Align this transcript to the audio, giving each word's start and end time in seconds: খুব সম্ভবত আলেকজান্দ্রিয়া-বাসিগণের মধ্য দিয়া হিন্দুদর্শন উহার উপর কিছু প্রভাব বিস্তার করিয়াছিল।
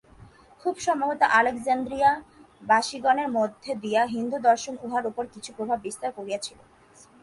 খুব 0.61 0.75
সম্ভবত 0.79 1.21
আলেকজান্দ্রিয়া-বাসিগণের 1.31 3.29
মধ্য 3.37 3.65
দিয়া 3.83 4.01
হিন্দুদর্শন 4.15 4.75
উহার 4.83 5.05
উপর 5.07 5.23
কিছু 5.33 5.49
প্রভাব 5.57 5.77
বিস্তার 5.85 6.11
করিয়াছিল। 6.17 6.57